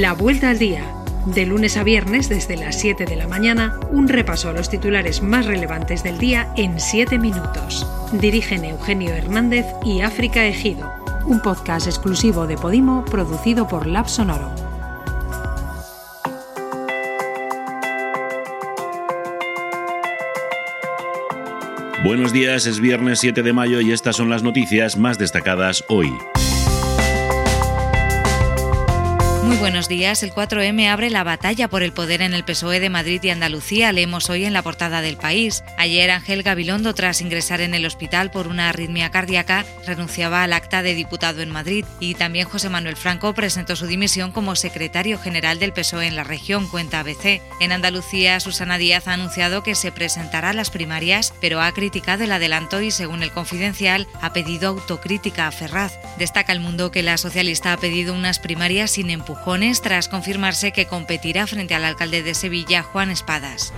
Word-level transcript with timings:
La 0.00 0.12
Vuelta 0.12 0.50
al 0.50 0.58
Día. 0.58 0.92
De 1.24 1.46
lunes 1.46 1.76
a 1.76 1.84
viernes 1.84 2.28
desde 2.28 2.56
las 2.56 2.80
7 2.80 3.04
de 3.04 3.14
la 3.14 3.28
mañana, 3.28 3.78
un 3.92 4.08
repaso 4.08 4.48
a 4.48 4.52
los 4.52 4.68
titulares 4.68 5.22
más 5.22 5.46
relevantes 5.46 6.02
del 6.02 6.18
día 6.18 6.52
en 6.56 6.80
7 6.80 7.16
minutos. 7.16 7.86
Dirigen 8.10 8.64
Eugenio 8.64 9.14
Hernández 9.14 9.66
y 9.84 10.00
África 10.00 10.44
Ejido. 10.46 10.92
Un 11.26 11.40
podcast 11.40 11.86
exclusivo 11.86 12.48
de 12.48 12.56
Podimo 12.56 13.04
producido 13.04 13.68
por 13.68 13.86
Lab 13.86 14.08
Sonoro. 14.08 14.52
Buenos 22.02 22.32
días, 22.32 22.66
es 22.66 22.80
viernes 22.80 23.20
7 23.20 23.44
de 23.44 23.52
mayo 23.52 23.80
y 23.80 23.92
estas 23.92 24.16
son 24.16 24.28
las 24.28 24.42
noticias 24.42 24.96
más 24.96 25.18
destacadas 25.18 25.84
hoy. 25.86 26.12
Muy 29.44 29.56
buenos 29.56 29.88
días. 29.88 30.22
El 30.22 30.32
4M 30.32 30.88
abre 30.88 31.10
la 31.10 31.22
batalla 31.22 31.68
por 31.68 31.82
el 31.82 31.92
poder 31.92 32.22
en 32.22 32.32
el 32.32 32.44
PSOE 32.44 32.80
de 32.80 32.88
Madrid 32.88 33.22
y 33.22 33.28
Andalucía. 33.28 33.92
Leemos 33.92 34.30
hoy 34.30 34.46
en 34.46 34.54
la 34.54 34.62
portada 34.62 35.02
del 35.02 35.18
país. 35.18 35.62
Ayer 35.76 36.10
Ángel 36.10 36.42
Gabilondo, 36.42 36.94
tras 36.94 37.20
ingresar 37.20 37.60
en 37.60 37.74
el 37.74 37.84
hospital 37.84 38.30
por 38.30 38.46
una 38.46 38.70
arritmia 38.70 39.10
cardíaca, 39.10 39.66
renunciaba 39.86 40.44
al 40.44 40.54
acta 40.54 40.82
de 40.82 40.94
diputado 40.94 41.42
en 41.42 41.50
Madrid. 41.50 41.84
Y 42.00 42.14
también 42.14 42.48
José 42.48 42.70
Manuel 42.70 42.96
Franco 42.96 43.34
presentó 43.34 43.76
su 43.76 43.86
dimisión 43.86 44.32
como 44.32 44.56
secretario 44.56 45.18
general 45.18 45.58
del 45.58 45.74
PSOE 45.74 46.06
en 46.06 46.16
la 46.16 46.24
región, 46.24 46.66
cuenta 46.66 47.00
ABC. 47.00 47.42
En 47.60 47.72
Andalucía, 47.72 48.40
Susana 48.40 48.78
Díaz 48.78 49.08
ha 49.08 49.12
anunciado 49.12 49.62
que 49.62 49.74
se 49.74 49.92
presentará 49.92 50.50
a 50.50 50.54
las 50.54 50.70
primarias, 50.70 51.34
pero 51.42 51.60
ha 51.60 51.70
criticado 51.72 52.24
el 52.24 52.32
adelanto 52.32 52.80
y, 52.80 52.90
según 52.90 53.22
el 53.22 53.30
confidencial, 53.30 54.08
ha 54.22 54.32
pedido 54.32 54.70
autocrítica 54.70 55.46
a 55.46 55.52
Ferraz. 55.52 55.98
Destaca 56.18 56.52
el 56.52 56.60
mundo 56.60 56.90
que 56.90 57.02
la 57.02 57.18
socialista 57.18 57.74
ha 57.74 57.76
pedido 57.76 58.14
unas 58.14 58.38
primarias 58.38 58.92
sin 58.92 59.10
empujar 59.10 59.33
tras 59.82 60.08
confirmarse 60.08 60.72
que 60.72 60.86
competirá 60.86 61.46
frente 61.46 61.74
al 61.74 61.84
alcalde 61.84 62.22
de 62.22 62.34
Sevilla, 62.34 62.82
Juan 62.82 63.10
Espadas. 63.10 63.72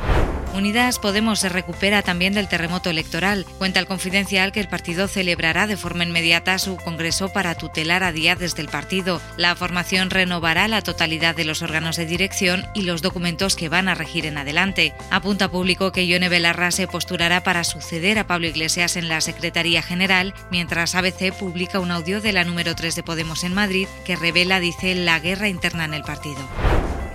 Unidas 0.57 0.99
Podemos 0.99 1.41
se 1.41 1.51
recupera 1.51 2.03
también 2.03 2.33
del 2.33 2.49
terremoto 2.49 2.89
electoral. 2.89 3.45
Cuenta 3.59 3.79
el 3.79 3.87
confidencial 3.87 4.53
que 4.53 4.61
el 4.61 4.69
partido 4.69 5.07
celebrará 5.07 5.67
de 5.67 5.77
forma 5.77 6.05
inmediata 6.05 6.59
su 6.59 6.77
congreso 6.77 7.29
para 7.29 7.55
tutelar 7.55 8.03
a 8.03 8.13
Díaz 8.13 8.39
desde 8.39 8.63
el 8.63 8.69
partido. 8.69 9.21
La 9.37 9.55
formación 9.55 10.09
renovará 10.09 10.67
la 10.67 10.83
totalidad 10.83 11.37
de 11.37 11.45
los 11.45 11.63
órganos 11.63 11.97
de 11.97 12.07
dirección 12.07 12.65
y 12.75 12.83
los 12.83 13.03
documentos 13.03 13.55
que 13.55 13.69
van 13.69 13.89
a 13.89 13.95
regir 13.95 14.25
en 14.25 14.39
adelante. 14.39 14.95
Apunta 15.11 15.51
público 15.51 15.93
que 15.93 16.07
Ione 16.07 16.29
Belarra 16.29 16.71
se 16.71 16.89
posturará 16.89 17.43
para 17.43 17.63
suceder 17.63 18.19
a 18.19 18.27
Pablo 18.27 18.47
Iglesias 18.47 18.97
en 18.97 19.09
la 19.09 19.21
Secretaría 19.21 19.83
General, 19.83 20.35
mientras 20.51 20.95
ABC 20.95 21.33
publica 21.39 21.81
un 21.81 21.91
audio 21.91 22.21
de 22.21 22.33
la 22.33 22.45
número 22.45 22.75
3 22.75 22.97
de 22.97 23.03
Podemos 23.03 23.45
en 23.45 23.53
Madrid 23.53 23.89
que 24.05 24.17
revela, 24.17 24.59
dice, 24.61 24.95
la 24.95 25.21
guerra 25.21 25.49
interna 25.49 25.85
en 25.85 25.95
el 25.95 26.03
partido. 26.03 26.49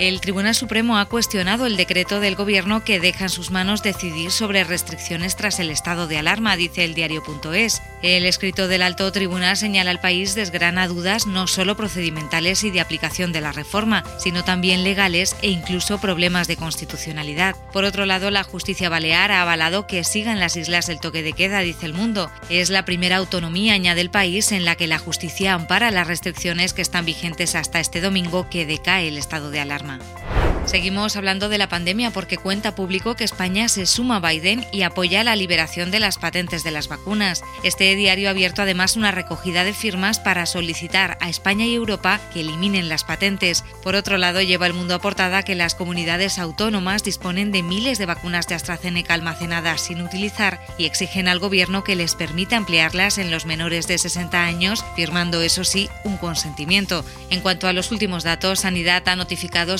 El 0.02 0.19
Tribunal 0.19 0.55
Supremo 0.55 0.97
ha 0.97 1.05
cuestionado 1.05 1.67
el 1.67 1.77
decreto 1.77 2.19
del 2.19 2.33
Gobierno 2.33 2.83
que 2.83 2.99
deja 2.99 3.25
en 3.25 3.30
sus 3.30 3.52
manos 3.52 3.83
decidir 3.83 4.31
sobre 4.31 4.63
restricciones 4.63 5.35
tras 5.35 5.59
el 5.59 5.69
estado 5.69 6.07
de 6.07 6.17
alarma, 6.17 6.55
dice 6.55 6.83
el 6.83 6.95
diario.es. 6.95 7.83
El 8.02 8.25
escrito 8.25 8.67
del 8.67 8.81
alto 8.81 9.11
tribunal 9.11 9.57
señala 9.57 9.91
al 9.91 10.02
país 10.02 10.33
desgrana 10.33 10.88
dudas 10.88 11.27
no 11.27 11.45
solo 11.45 11.77
procedimentales 11.77 12.63
y 12.63 12.72
de 12.72 12.81
aplicación 12.81 13.31
de 13.31 13.41
la 13.41 13.52
reforma, 13.52 14.03
sino 14.17 14.44
también 14.44 14.83
legales 14.83 15.35
e 15.44 15.49
incluso 15.49 16.02
problemas 16.02 16.47
de 16.47 16.57
constitucionalidad. 16.57 17.55
Por 17.72 17.83
otro 17.83 18.07
lado, 18.07 18.31
la 18.31 18.44
justicia 18.44 18.89
balear 18.89 19.31
ha 19.31 19.44
avalado 19.44 19.85
que 19.85 20.03
sigan 20.03 20.39
las 20.39 20.55
islas 20.55 20.89
el 20.89 20.99
toque 20.99 21.22
de 21.22 21.33
queda, 21.33 21.59
dice 21.59 21.85
el 21.85 21.94
mundo. 21.94 22.31
Es 22.49 22.72
la 22.72 22.85
primera 22.85 23.17
autonomía, 23.17 23.75
añade 23.75 24.02
el 24.02 24.09
país, 24.09 24.52
en 24.52 24.66
la 24.66 24.75
que 24.75 24.88
la 24.88 24.97
justicia 24.97 25.53
ampara 25.53 25.91
las 25.91 26.07
restricciones 26.07 26.73
que 26.73 26.81
están 26.81 27.05
vigentes 27.05 27.53
hasta 27.53 27.79
este 27.79 28.02
domingo 28.02 28.49
que 28.49 28.66
decae 28.66 29.07
el 29.07 29.19
estado 29.19 29.52
de 29.52 29.59
alarma. 29.59 29.91
Программа. 29.97 30.30
Seguimos 30.65 31.15
hablando 31.15 31.49
de 31.49 31.57
la 31.57 31.69
pandemia 31.69 32.11
porque 32.11 32.37
cuenta 32.37 32.75
público 32.75 33.15
que 33.15 33.23
España 33.23 33.67
se 33.67 33.85
suma 33.85 34.17
a 34.17 34.19
Biden 34.19 34.65
y 34.71 34.83
apoya 34.83 35.23
la 35.23 35.35
liberación 35.35 35.89
de 35.89 35.99
las 35.99 36.17
patentes 36.17 36.63
de 36.63 36.72
las 36.72 36.88
vacunas. 36.88 37.44
Este 37.63 37.95
diario 37.95 38.27
ha 38.27 38.31
abierto 38.31 38.61
además 38.61 38.95
una 38.95 39.11
recogida 39.11 39.63
de 39.63 39.73
firmas 39.73 40.19
para 40.19 40.45
solicitar 40.45 41.17
a 41.19 41.29
España 41.29 41.66
y 41.66 41.73
Europa 41.73 42.21
que 42.31 42.41
eliminen 42.41 42.89
las 42.89 43.03
patentes. 43.03 43.66
Por 43.83 43.95
otro 43.95 44.17
lado, 44.17 44.41
lleva 44.41 44.67
el 44.67 44.73
mundo 44.73 44.95
a 44.95 45.00
portada 45.00 45.44
que 45.44 45.55
las 45.55 45.75
comunidades 45.75 46.38
autónomas 46.38 47.03
disponen 47.03 47.51
de 47.51 47.63
miles 47.63 47.97
de 47.97 48.05
vacunas 48.05 48.47
de 48.47 48.55
AstraZeneca 48.55 49.16
almacenadas 49.16 49.81
sin 49.81 50.01
utilizar 50.01 50.61
y 50.77 50.85
exigen 50.85 51.27
al 51.27 51.39
gobierno 51.39 51.83
que 51.83 51.95
les 51.95 52.16
permita 52.16 52.55
ampliarlas 52.55 53.17
en 53.17 53.31
los 53.31 53.45
menores 53.45 53.88
de 53.88 53.97
60 53.97 54.44
años, 54.44 54.85
firmando 54.95 55.41
eso 55.41 55.63
sí 55.63 55.89
un 56.03 56.17
consentimiento. 56.17 57.03
En 57.29 57.41
cuanto 57.41 57.67
a 57.67 57.73
los 57.73 57.91
últimos 57.91 58.23
datos, 58.23 58.61
Sanidad 58.61 59.07
ha 59.09 59.16
notificado 59.16 59.77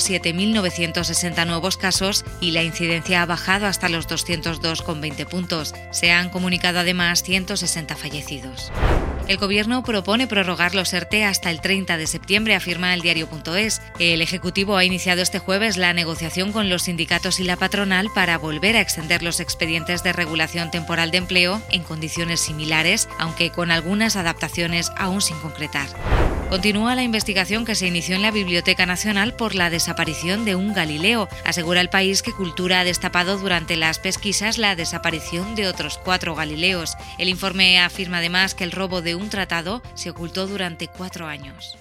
7.960 0.72 1.46
nuevos 1.46 1.76
casos 1.76 2.24
y 2.40 2.52
la 2.52 2.62
incidencia 2.62 3.22
ha 3.22 3.26
bajado 3.26 3.66
hasta 3.66 3.88
los 3.88 4.08
202,20 4.08 5.26
puntos. 5.26 5.74
Se 5.90 6.10
han 6.10 6.30
comunicado 6.30 6.80
además 6.80 7.22
160 7.22 7.96
fallecidos. 7.96 8.72
El 9.28 9.36
Gobierno 9.36 9.82
propone 9.84 10.26
prorrogar 10.26 10.74
los 10.74 10.92
ERTE 10.92 11.24
hasta 11.24 11.50
el 11.50 11.60
30 11.60 11.96
de 11.96 12.06
septiembre, 12.06 12.54
afirma 12.56 12.92
el 12.92 13.02
diario.es. 13.02 13.80
El 13.98 14.20
Ejecutivo 14.20 14.76
ha 14.76 14.84
iniciado 14.84 15.22
este 15.22 15.38
jueves 15.38 15.76
la 15.76 15.92
negociación 15.92 16.52
con 16.52 16.68
los 16.68 16.82
sindicatos 16.82 17.38
y 17.38 17.44
la 17.44 17.56
patronal 17.56 18.08
para 18.14 18.36
volver 18.38 18.76
a 18.76 18.80
extender 18.80 19.22
los 19.22 19.40
expedientes 19.40 20.02
de 20.02 20.12
regulación 20.12 20.70
temporal 20.70 21.10
de 21.12 21.18
empleo 21.18 21.62
en 21.70 21.82
condiciones 21.82 22.40
similares, 22.40 23.08
aunque 23.18 23.50
con 23.50 23.70
algunas 23.70 24.16
adaptaciones 24.16 24.90
aún 24.96 25.20
sin 25.20 25.38
concretar. 25.38 25.88
Continúa 26.52 26.94
la 26.94 27.02
investigación 27.02 27.64
que 27.64 27.74
se 27.74 27.86
inició 27.86 28.14
en 28.14 28.20
la 28.20 28.30
Biblioteca 28.30 28.84
Nacional 28.84 29.34
por 29.34 29.54
la 29.54 29.70
desaparición 29.70 30.44
de 30.44 30.54
un 30.54 30.74
Galileo. 30.74 31.26
Asegura 31.46 31.80
el 31.80 31.88
país 31.88 32.20
que 32.22 32.30
Cultura 32.30 32.80
ha 32.80 32.84
destapado 32.84 33.38
durante 33.38 33.74
las 33.74 33.98
pesquisas 33.98 34.58
la 34.58 34.76
desaparición 34.76 35.54
de 35.54 35.66
otros 35.66 35.96
cuatro 35.96 36.34
Galileos. 36.34 36.94
El 37.16 37.30
informe 37.30 37.80
afirma 37.80 38.18
además 38.18 38.54
que 38.54 38.64
el 38.64 38.72
robo 38.72 39.00
de 39.00 39.14
un 39.14 39.30
tratado 39.30 39.82
se 39.94 40.10
ocultó 40.10 40.46
durante 40.46 40.88
cuatro 40.88 41.26
años. 41.26 41.78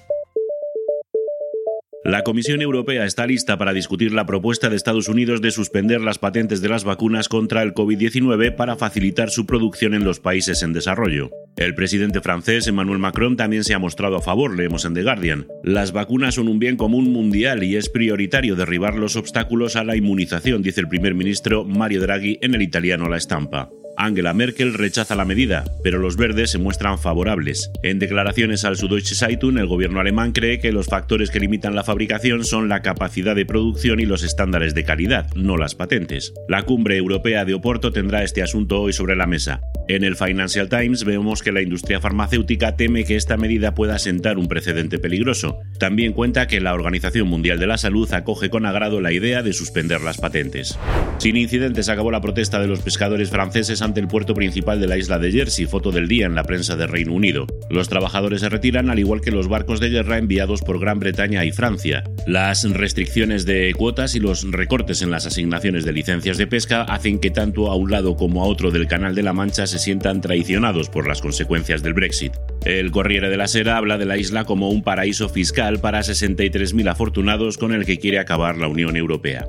La 2.04 2.24
Comisión 2.24 2.64
Europea 2.64 3.06
está 3.06 3.28
lista 3.28 3.60
para 3.60 3.74
discutir 3.74 4.12
la 4.12 4.26
propuesta 4.26 4.70
de 4.70 4.76
Estados 4.76 5.08
Unidos 5.08 5.40
de 5.40 5.52
suspender 5.52 6.02
las 6.02 6.18
patentes 6.18 6.60
de 6.60 6.68
las 6.68 6.84
vacunas 6.84 7.30
contra 7.30 7.62
el 7.62 7.76
COVID-19 7.76 8.56
para 8.56 8.76
facilitar 8.76 9.30
su 9.30 9.46
producción 9.46 9.94
en 9.94 10.04
los 10.04 10.20
países 10.20 10.64
en 10.64 10.74
desarrollo. 10.74 11.30
El 11.58 11.76
presidente 11.76 12.20
francés 12.20 12.66
Emmanuel 12.66 12.98
Macron 12.98 13.38
también 13.38 13.64
se 13.64 13.76
ha 13.76 13.80
mostrado 13.80 14.16
a 14.16 14.22
favor, 14.22 14.58
leemos 14.58 14.84
en 14.86 14.96
The 14.96 15.04
Guardian. 15.04 15.46
Las 15.64 15.92
vacunas 15.92 16.34
son 16.36 16.48
un 16.48 16.58
bien 16.58 16.76
común 16.76 17.12
mundial 17.12 17.64
y 17.64 17.76
es 17.76 17.88
prioritario 17.88 18.56
derribar 18.56 18.96
los 18.96 19.16
obstáculos 19.16 19.76
a 19.76 19.84
la 19.84 19.96
inmunización, 19.96 20.64
dice 20.64 20.82
el 20.82 20.88
primer 20.88 21.14
ministro 21.14 21.66
Mario 21.66 22.02
Draghi 22.02 22.40
en 22.42 22.56
el 22.56 22.64
italiano 22.64 23.10
La 23.10 23.18
Estampa. 23.18 23.70
Angela 24.02 24.34
Merkel 24.34 24.74
rechaza 24.74 25.16
la 25.16 25.26
medida, 25.26 25.64
pero 25.84 26.00
los 26.00 26.18
verdes 26.18 26.50
se 26.50 26.58
muestran 26.58 26.98
favorables. 26.98 27.70
En 27.84 28.00
declaraciones 28.00 28.66
al 28.66 28.76
Süddeutsche 28.76 29.14
Zeitung, 29.14 29.60
el 29.60 29.68
gobierno 29.68 30.00
alemán 30.00 30.32
cree 30.32 30.60
que 30.60 30.72
los 30.72 30.88
factores 30.88 31.30
que 31.30 31.40
limitan 31.40 31.76
la 31.76 31.84
fabricación 31.84 32.44
son 32.44 32.68
la 32.68 32.82
capacidad 32.82 33.36
de 33.36 33.46
producción 33.46 34.00
y 34.00 34.08
los 34.08 34.24
estándares 34.24 34.74
de 34.74 34.86
calidad, 34.86 35.28
no 35.36 35.56
las 35.56 35.76
patentes. 35.76 36.34
La 36.50 36.64
cumbre 36.64 36.98
europea 36.98 37.46
de 37.46 37.54
Oporto 37.54 37.92
tendrá 37.92 38.24
este 38.24 38.42
asunto 38.42 38.82
hoy 38.82 38.92
sobre 38.92 39.16
la 39.16 39.28
mesa. 39.28 39.62
En 39.88 40.04
el 40.04 40.16
Financial 40.16 40.68
Times 40.68 41.04
vemos 41.04 41.44
que 41.44 41.52
la 41.52 41.62
industria 41.62 42.00
farmacéutica 42.00 42.76
teme 42.76 43.04
que 43.04 43.18
esta 43.18 43.38
medida 43.38 43.76
pueda 43.76 44.00
sentar 44.00 44.40
un 44.40 44.48
precedente 44.48 44.98
peligroso. 44.98 45.60
También 45.80 46.14
cuenta 46.14 46.48
que 46.48 46.60
la 46.60 46.74
Organización 46.74 47.28
Mundial 47.28 47.60
de 47.60 47.68
la 47.68 47.78
Salud 47.78 48.12
acoge 48.14 48.50
con 48.50 48.66
agrado 48.66 49.00
la 49.00 49.12
idea 49.12 49.44
de 49.44 49.54
suspender 49.54 50.02
las 50.02 50.18
patentes. 50.18 50.80
Sin 51.20 51.38
incidentes 51.38 51.90
acabó 51.90 52.10
la 52.10 52.22
protesta 52.22 52.60
de 52.60 52.68
los 52.68 52.82
pescadores 52.82 53.30
franceses 53.30 53.82
el 54.00 54.08
puerto 54.08 54.34
principal 54.34 54.80
de 54.80 54.88
la 54.88 54.98
isla 54.98 55.20
de 55.20 55.32
Jersey, 55.32 55.66
foto 55.66 55.92
del 55.92 56.08
día 56.08 56.26
en 56.26 56.36
la 56.36 56.44
prensa 56.44 56.76
de 56.76 56.88
Reino 56.88 57.14
Unido. 57.14 57.48
Los 57.70 57.90
trabajadores 57.90 58.42
se 58.42 58.50
retiran 58.50 58.90
al 58.90 59.00
igual 59.00 59.22
que 59.22 59.32
los 59.32 59.48
barcos 59.48 59.80
de 59.80 59.90
guerra 59.90 60.18
enviados 60.18 60.62
por 60.62 60.80
Gran 60.80 61.00
Bretaña 61.00 61.44
y 61.46 61.52
Francia. 61.52 62.04
Las 62.26 62.64
restricciones 62.70 63.46
de 63.46 63.74
cuotas 63.76 64.16
y 64.16 64.20
los 64.20 64.50
recortes 64.50 65.02
en 65.02 65.12
las 65.12 65.26
asignaciones 65.26 65.86
de 65.86 65.94
licencias 65.94 66.38
de 66.38 66.48
pesca 66.48 66.84
hacen 66.84 67.20
que 67.20 67.32
tanto 67.32 67.70
a 67.70 67.76
un 67.76 67.92
lado 67.92 68.16
como 68.16 68.44
a 68.44 68.48
otro 68.48 68.72
del 68.72 68.88
Canal 68.88 69.16
de 69.16 69.24
la 69.24 69.34
Mancha 69.34 69.68
se 69.68 69.80
sientan 69.80 70.22
traicionados 70.22 70.90
por 70.90 71.08
las 71.08 71.22
consecuencias 71.22 71.84
del 71.84 71.94
Brexit. 71.94 72.34
El 72.66 72.92
Corriere 72.92 73.30
de 73.30 73.38
la 73.38 73.48
Sera 73.48 73.78
habla 73.78 73.98
de 73.98 74.06
la 74.06 74.18
isla 74.18 74.46
como 74.46 74.70
un 74.70 74.84
paraíso 74.84 75.30
fiscal 75.30 75.80
para 75.80 76.02
63.000 76.02 76.90
afortunados 76.90 77.58
con 77.58 77.74
el 77.74 77.86
que 77.86 77.98
quiere 77.98 78.20
acabar 78.20 78.58
la 78.58 78.68
Unión 78.68 78.96
Europea. 78.96 79.48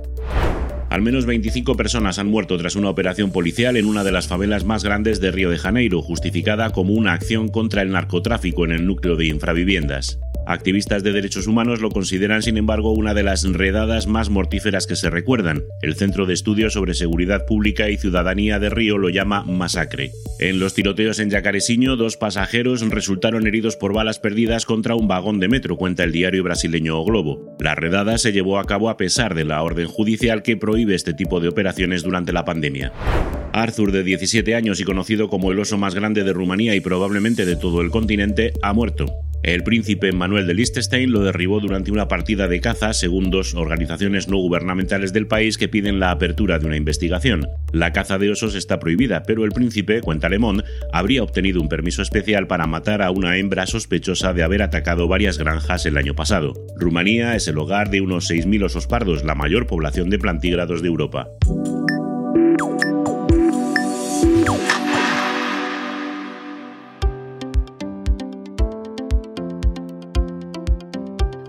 Al 0.93 1.01
menos 1.01 1.25
25 1.25 1.75
personas 1.75 2.19
han 2.19 2.27
muerto 2.27 2.59
tras 2.59 2.77
una 2.77 2.91
operación 2.91 3.33
policial 3.33 3.79
en 3.79 3.87
una 3.87 4.05
de 4.05 4.13
las 4.13 4.29
favelas 4.29 4.67
más 4.67 4.85
grandes 4.85 5.23
de 5.23 5.31
Río 5.31 5.49
de 5.49 5.57
Janeiro, 5.57 6.03
justificada 6.03 6.69
como 6.69 6.93
una 6.93 7.15
acción 7.15 7.49
contra 7.49 7.81
el 7.81 7.93
narcotráfico 7.93 8.67
en 8.67 8.73
el 8.73 8.87
núcleo 8.87 9.17
de 9.17 9.25
infraviviendas. 9.25 10.19
Activistas 10.47 11.03
de 11.03 11.13
derechos 11.13 11.47
humanos 11.47 11.81
lo 11.81 11.91
consideran, 11.91 12.43
sin 12.43 12.57
embargo, 12.57 12.93
una 12.93 13.15
de 13.15 13.23
las 13.23 13.45
redadas 13.45 14.07
más 14.07 14.29
mortíferas 14.29 14.87
que 14.87 14.97
se 14.97 15.09
recuerdan. 15.09 15.65
El 15.83 15.95
Centro 15.95 16.27
de 16.27 16.35
Estudios 16.35 16.73
sobre 16.73 16.95
Seguridad 16.95 17.47
Pública 17.47 17.89
y 17.91 17.97
Ciudadanía 17.97 18.59
de 18.59 18.71
Río 18.71 18.99
lo 18.99 19.09
llama 19.09 19.45
masacre. 19.45 20.11
En 20.41 20.59
los 20.59 20.75
tiroteos 20.75 21.21
en 21.21 21.31
Yacaresiño, 21.31 21.97
dos 21.97 22.17
pasajeros 22.17 22.81
resultaron 22.89 23.47
heridos 23.47 23.77
por 23.77 23.93
balas 23.93 24.19
perdidas 24.19 24.67
contra 24.67 24.97
un 24.97 25.07
vagón 25.07 25.39
de 25.39 25.49
metro, 25.49 25.77
cuenta 25.77 26.03
el 26.03 26.13
diario 26.13 26.43
brasileño 26.43 26.99
o 26.99 27.05
Globo. 27.05 27.57
La 27.61 27.75
redada 27.75 28.19
se 28.19 28.33
llevó 28.33 28.59
a 28.59 28.65
cabo 28.65 28.91
a 28.91 28.97
pesar 28.97 29.35
de 29.35 29.45
la 29.45 29.63
orden 29.63 29.87
judicial 29.87 30.43
que 30.43 30.57
prohíbe 30.57 30.95
este 30.95 31.15
tipo 31.15 31.39
de 31.39 31.49
operaciones 31.49 32.03
durante 32.03 32.33
la 32.33 32.45
pandemia. 32.45 32.93
Arthur, 33.53 33.93
de 33.93 34.03
17 34.03 34.55
años 34.55 34.81
y 34.81 34.85
conocido 34.85 35.29
como 35.29 35.53
el 35.53 35.61
oso 35.61 35.79
más 35.79 35.95
grande 35.95 36.25
de 36.25 36.33
Rumanía 36.33 36.75
y 36.75 36.81
probablemente 36.81 37.45
de 37.45 37.57
todo 37.57 37.81
el 37.81 37.91
continente, 37.91 38.53
ha 38.63 38.73
muerto. 38.73 39.07
El 39.43 39.65
príncipe 39.65 40.13
Manuel 40.13 40.47
de 40.47 40.55
Liechtenstein 40.55 41.11
lo 41.11 41.25
derribó 41.25 41.59
durante 41.59 41.91
una 41.91 42.07
partida 42.07 42.47
de 42.47 42.61
caza, 42.61 42.93
según 42.93 43.31
dos 43.31 43.55
organizaciones 43.55 44.29
no 44.29 44.37
gubernamentales 44.37 45.13
del 45.13 45.27
país 45.27 45.59
que 45.59 45.69
piden 45.69 45.99
la 45.99 46.13
apertura 46.13 46.61
de 46.61 46.67
una 46.67 46.77
investigación. 46.77 47.49
La 47.73 47.93
caza 47.93 48.19
de 48.19 48.31
osos 48.31 48.55
está 48.55 48.79
prohibida, 48.79 49.25
pero 49.25 49.45
el 49.45 49.51
príncipe, 49.51 50.01
cuenta 50.01 50.29
Le 50.29 50.39
habría 50.93 51.25
obtenido 51.25 51.61
un 51.61 51.69
permiso 51.69 52.03
especial 52.03 52.47
para 52.47 52.69
matar 52.69 53.03
a 53.03 53.11
una 53.11 53.37
hembra 53.37 53.67
sospechosa 53.67 54.33
de 54.33 54.45
haber 54.45 54.63
atacado 54.63 55.09
varias 55.09 55.39
granjas 55.39 55.87
el 55.87 55.97
año 55.97 56.15
pasado. 56.15 56.55
Rumanía 56.77 57.35
es 57.35 57.49
el 57.49 57.59
hogar 57.59 57.91
de 57.91 58.01
unos 58.01 58.31
6.000 58.31 58.65
osos 58.65 58.87
pardos, 58.87 59.25
la 59.25 59.35
mayor 59.35 59.67
población 59.67 60.09
de 60.09 60.19
plantígrados 60.19 60.83
de 60.83 60.89
Europa. 60.89 61.29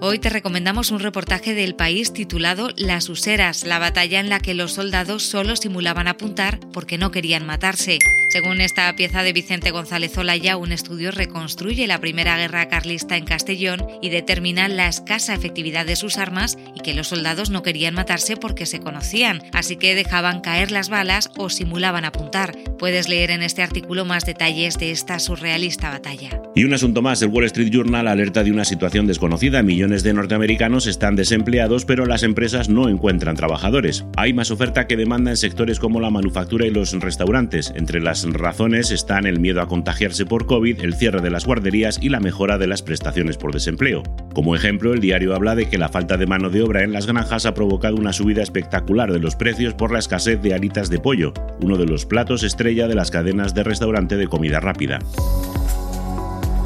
Hoy 0.06 0.20
te 0.20 0.30
recomendamos 0.30 0.92
un 0.92 1.00
reportaje 1.00 1.54
del 1.54 1.76
país 1.76 2.12
titulado 2.12 2.72
Las 2.76 3.08
Useras, 3.08 3.64
la 3.64 3.80
batalla 3.80 4.20
en 4.20 4.28
la 4.28 4.42
que 4.42 4.54
los 4.54 4.74
soldados 4.74 5.24
solo 5.24 5.56
simulaban 5.56 6.10
apuntar 6.10 6.60
porque 6.74 6.98
no 6.98 7.10
querían 7.10 7.46
matarse. 7.46 8.00
Según 8.34 8.62
esta 8.62 8.92
pieza 8.96 9.22
de 9.22 9.32
Vicente 9.32 9.70
González 9.70 10.18
Olaya, 10.18 10.58
un 10.58 10.72
estudio 10.72 11.12
reconstruye 11.12 11.86
la 11.86 12.00
primera 12.00 12.36
guerra 12.36 12.68
carlista 12.68 13.16
en 13.16 13.26
Castellón 13.26 13.86
y 14.02 14.10
determina 14.10 14.68
la 14.68 14.88
escasa 14.88 15.36
efectividad 15.36 15.86
de 15.86 15.96
sus 15.96 16.18
armas 16.18 16.58
y 16.76 16.80
que 16.80 16.96
los 16.96 17.10
soldados 17.10 17.52
no 17.52 17.62
querían 17.62 17.94
matarse 17.94 18.36
porque 18.36 18.66
se 18.66 18.80
conocían, 18.80 19.44
así 19.54 19.76
que 19.76 19.94
dejaban 19.94 20.42
caer 20.42 20.72
las 20.72 20.90
balas 20.90 21.30
o 21.38 21.52
simulaban 21.52 22.06
apuntar. 22.06 22.58
Puedes 22.80 23.08
leer 23.08 23.30
en 23.30 23.44
este 23.44 23.62
artículo 23.62 24.04
más 24.04 24.26
detalles 24.26 24.80
de 24.80 24.90
esta 24.90 25.20
surrealista 25.20 25.92
batalla. 25.92 26.42
Y 26.56 26.64
un 26.64 26.74
asunto 26.74 27.04
más, 27.04 27.22
el 27.22 27.30
Wall 27.30 27.46
Street 27.46 27.70
Journal 27.70 28.08
alerta 28.08 28.44
de 28.44 28.52
una 28.52 28.66
situación 28.66 29.06
desconocida. 29.06 29.62
Millones 29.62 30.02
de 30.02 30.14
norteamericanos 30.14 30.88
están 30.88 31.16
desempleados, 31.16 31.86
pero 31.86 32.08
las 32.08 32.24
empresas 32.24 32.68
no 32.68 32.90
encuentran 32.90 33.36
trabajadores. 33.36 34.06
Hay 34.18 34.34
más 34.34 34.50
oferta 34.50 34.88
que 34.88 34.98
demanda 34.98 35.30
en 35.30 35.38
sectores 35.38 35.80
como 35.80 36.00
la 36.00 36.10
manufactura 36.10 36.66
y 36.66 36.72
los 36.72 36.94
restaurantes. 36.94 37.72
Entre 37.76 38.02
razones 38.32 38.92
están 38.92 39.26
el 39.26 39.40
miedo 39.40 39.62
a 39.62 39.68
contagiarse 39.68 40.26
por 40.26 40.46
COVID, 40.46 40.82
el 40.82 40.94
cierre 40.94 41.22
de 41.22 41.30
las 41.30 41.46
guarderías 41.46 42.00
y 42.02 42.10
la 42.10 42.20
mejora 42.20 42.58
de 42.58 42.68
las 42.68 42.82
prestaciones 42.82 43.38
por 43.38 43.52
desempleo. 43.52 44.04
Como 44.34 44.56
ejemplo, 44.56 44.94
el 44.94 45.02
diario 45.02 45.36
habla 45.36 45.56
de 45.56 45.68
que 45.68 45.78
la 45.78 45.90
falta 45.90 46.18
de 46.18 46.28
mano 46.28 46.50
de 46.50 46.62
obra 46.62 46.84
en 46.84 46.94
las 46.94 47.08
granjas 47.08 47.46
ha 47.46 47.54
provocado 47.54 47.96
una 47.96 48.14
subida 48.14 48.44
espectacular 48.44 49.12
de 49.12 49.20
los 49.20 49.36
precios 49.36 49.74
por 49.74 49.92
la 49.92 50.00
escasez 50.00 50.42
de 50.42 50.54
alitas 50.54 50.90
de 50.90 51.00
pollo, 51.00 51.34
uno 51.60 51.78
de 51.78 51.86
los 51.86 52.06
platos 52.06 52.44
estrella 52.44 52.88
de 52.88 52.96
las 52.96 53.12
cadenas 53.12 53.54
de 53.54 53.64
restaurante 53.64 54.16
de 54.16 54.28
comida 54.28 54.60
rápida. 54.60 55.00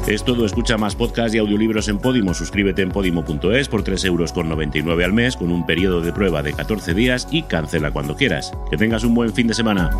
Es 0.08 0.24
todo, 0.24 0.46
escucha 0.46 0.78
más 0.78 0.96
podcasts 0.96 1.34
y 1.34 1.38
audiolibros 1.38 1.86
en 1.88 1.98
Podimo. 1.98 2.32
Suscríbete 2.32 2.80
en 2.80 2.88
podimo.es 2.88 3.68
por 3.68 3.84
3,99 3.84 4.06
euros 4.06 5.04
al 5.04 5.12
mes 5.12 5.36
con 5.36 5.50
un 5.50 5.66
periodo 5.66 6.00
de 6.00 6.14
prueba 6.14 6.42
de 6.42 6.54
14 6.54 6.94
días 6.94 7.28
y 7.30 7.42
cancela 7.42 7.90
cuando 7.90 8.16
quieras. 8.16 8.50
Que 8.70 8.78
tengas 8.78 9.04
un 9.04 9.14
buen 9.14 9.34
fin 9.34 9.48
de 9.48 9.54
semana. 9.54 9.90